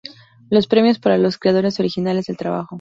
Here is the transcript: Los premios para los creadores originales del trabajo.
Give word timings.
Los 0.49 0.65
premios 0.65 0.97
para 0.97 1.19
los 1.19 1.37
creadores 1.37 1.79
originales 1.79 2.25
del 2.25 2.35
trabajo. 2.37 2.69